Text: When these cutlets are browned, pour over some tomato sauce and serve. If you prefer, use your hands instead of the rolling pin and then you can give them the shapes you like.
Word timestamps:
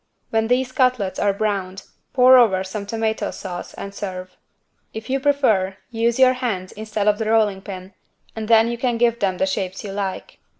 When 0.31 0.47
these 0.47 0.71
cutlets 0.71 1.19
are 1.19 1.31
browned, 1.31 1.83
pour 2.11 2.35
over 2.39 2.63
some 2.63 2.87
tomato 2.87 3.29
sauce 3.29 3.75
and 3.75 3.93
serve. 3.93 4.35
If 4.95 5.11
you 5.11 5.19
prefer, 5.19 5.77
use 5.91 6.17
your 6.17 6.33
hands 6.33 6.71
instead 6.71 7.07
of 7.07 7.19
the 7.19 7.29
rolling 7.29 7.61
pin 7.61 7.93
and 8.35 8.47
then 8.47 8.67
you 8.67 8.79
can 8.79 8.97
give 8.97 9.19
them 9.19 9.37
the 9.37 9.45
shapes 9.45 9.83
you 9.83 9.91
like. 9.91 10.39